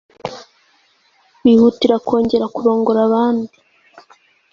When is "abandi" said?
3.07-3.53